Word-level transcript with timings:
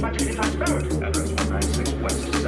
Magic 0.00 0.28
Midnight 0.28 0.54
Address 1.02 1.28
196 1.32 1.92
West. 2.02 2.41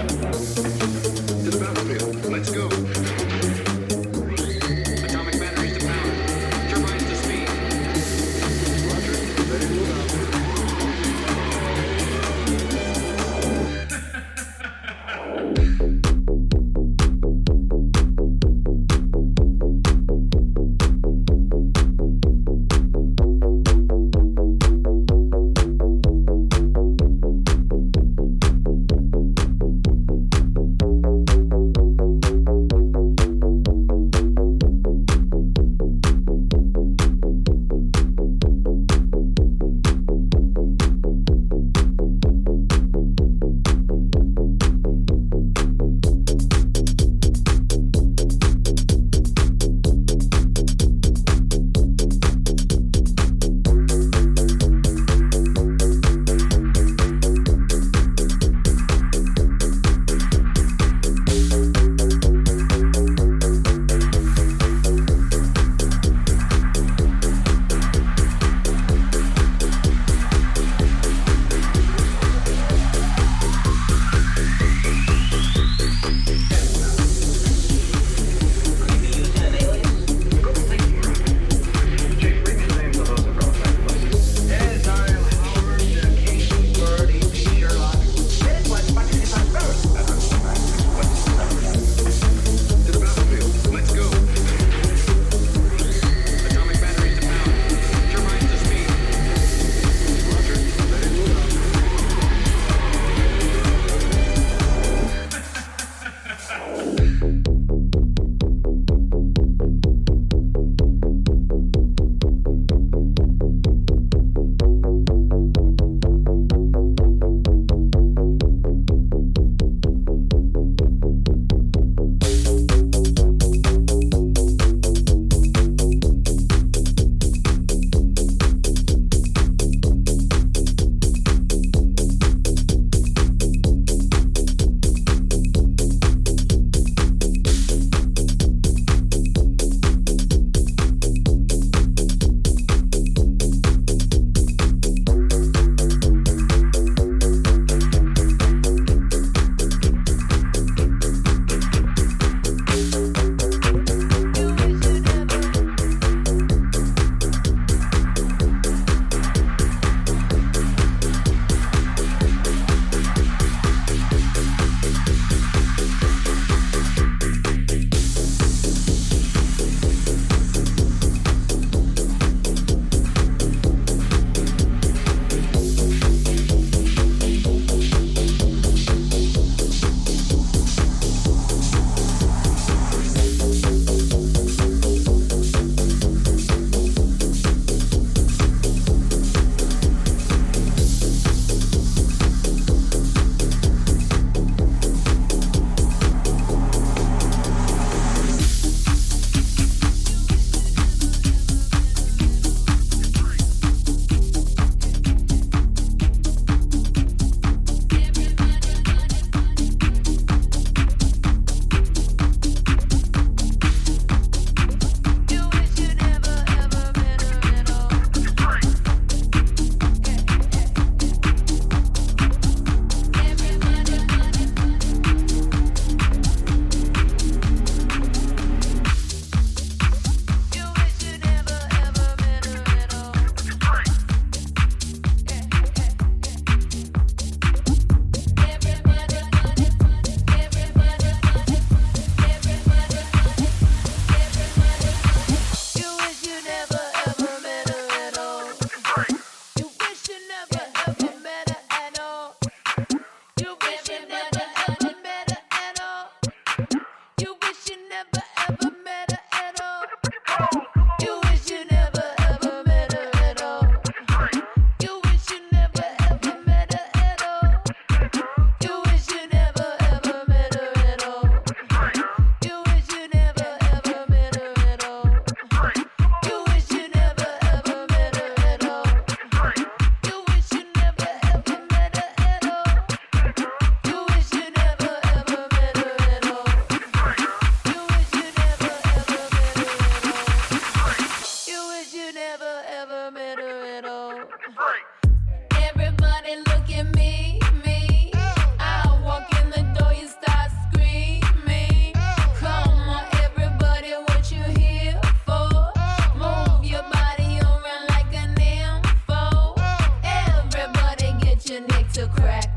Crack 312.16 312.53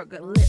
Farragut. 0.00 0.39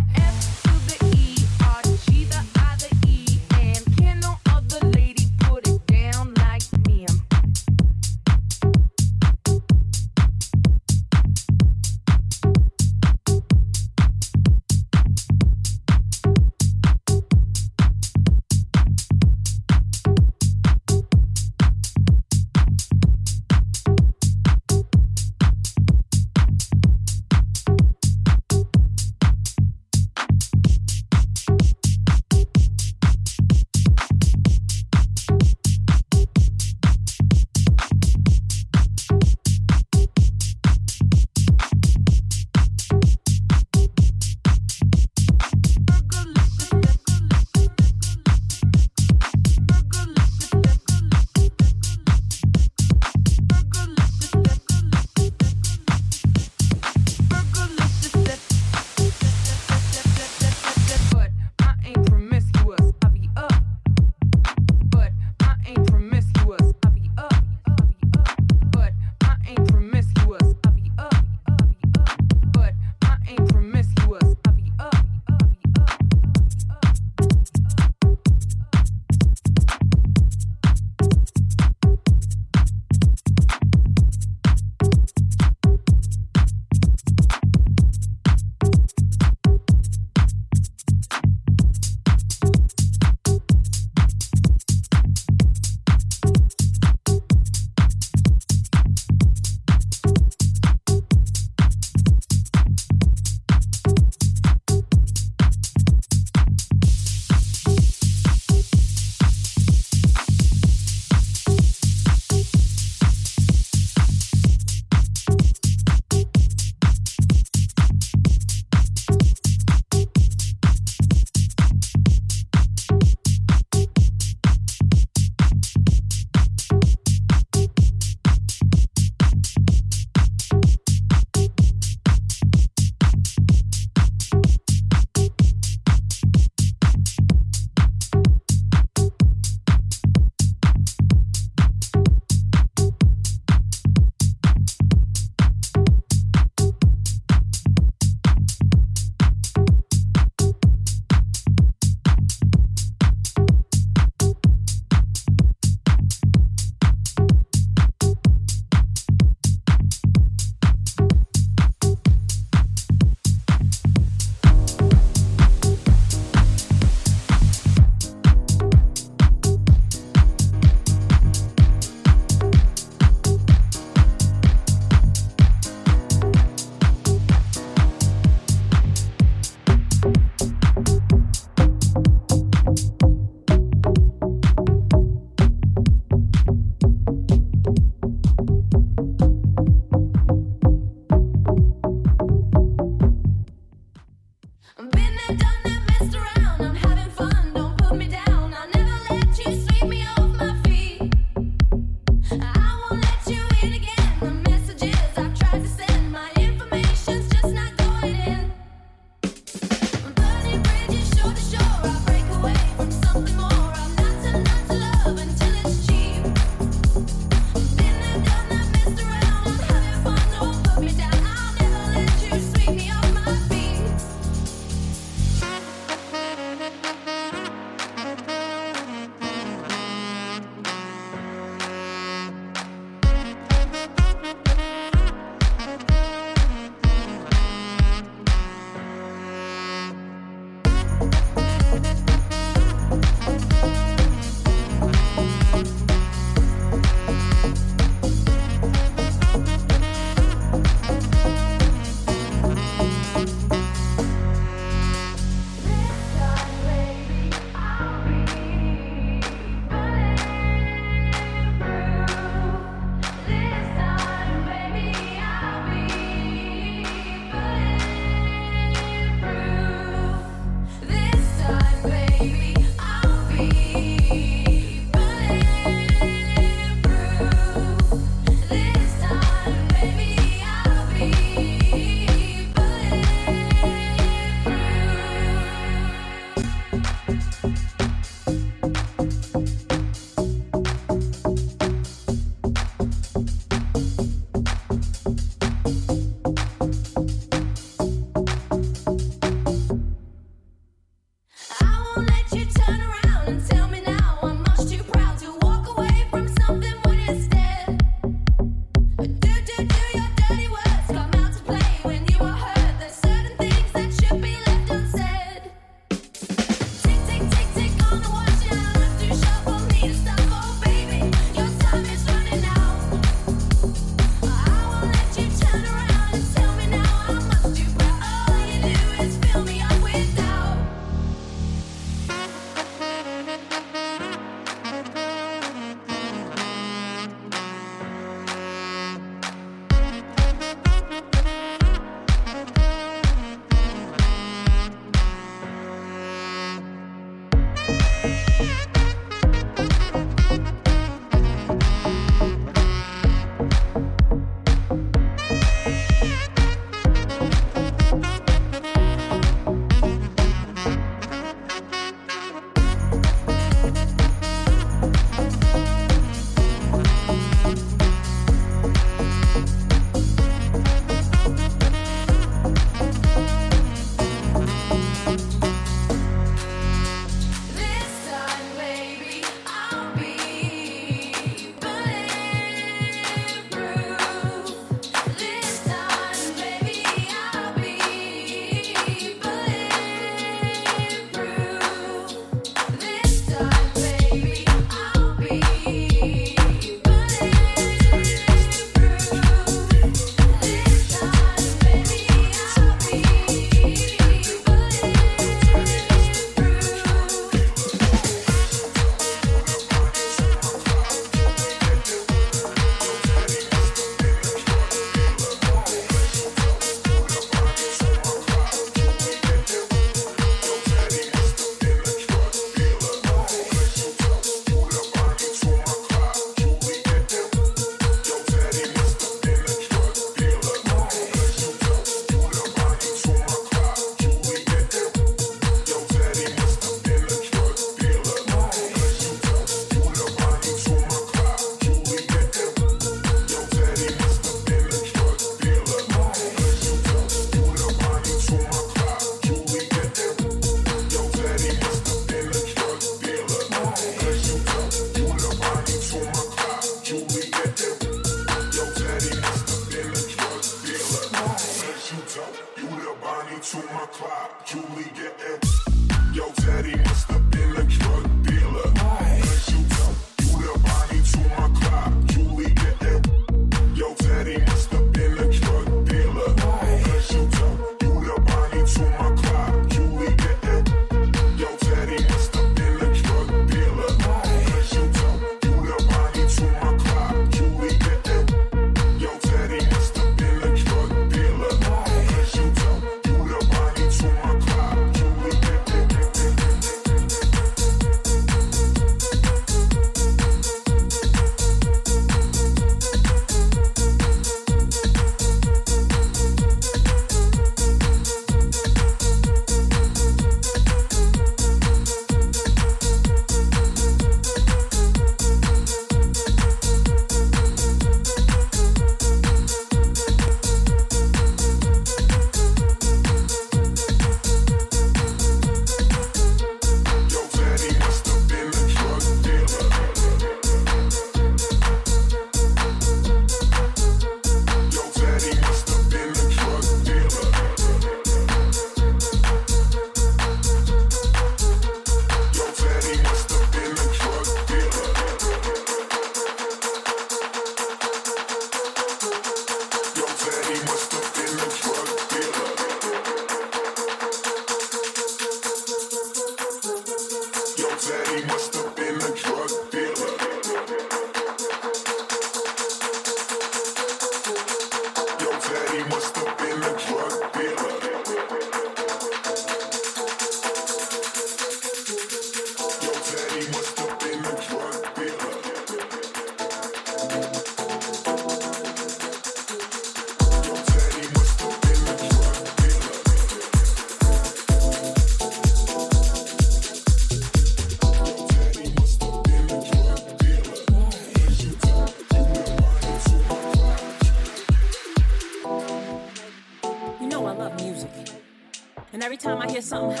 somehow. 599.71 600.00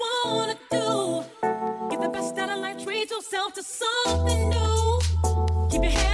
wanna 0.00 0.56
do. 0.70 1.24
Get 1.90 2.00
the 2.00 2.08
best 2.08 2.38
out 2.38 2.50
of 2.50 2.58
life, 2.58 2.82
Treat 2.84 3.10
yourself 3.10 3.54
to 3.54 3.62
something 3.62 4.48
new. 4.50 5.00
Keep 5.70 5.82
your 5.82 5.92
head. 5.92 6.05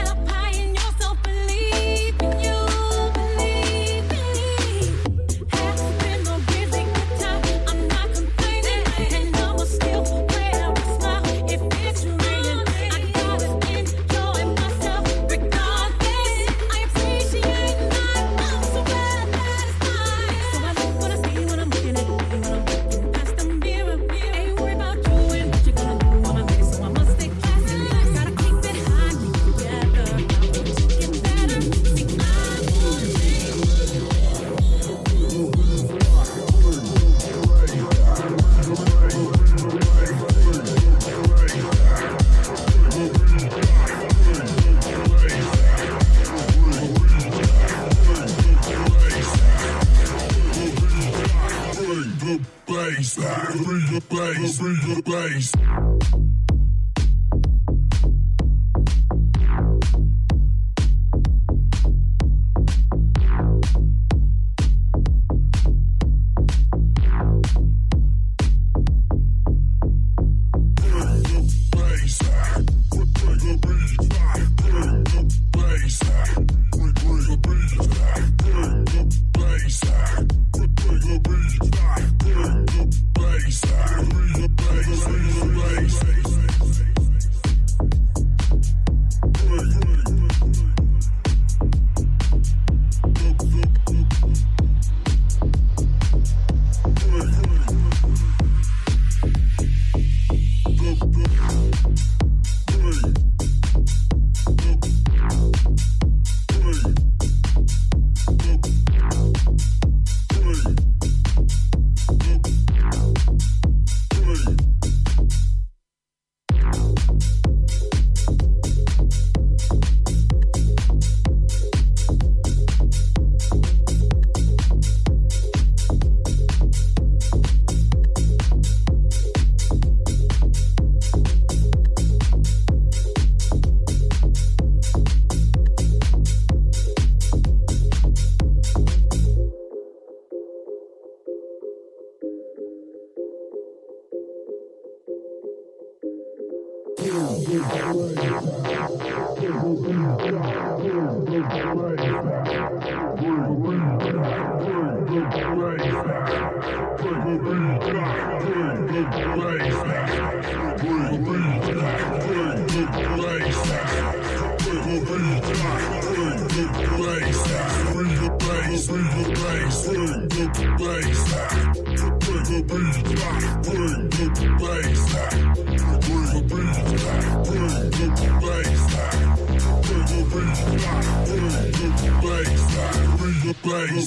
Is 151.43 151.49
great. 151.49 152.82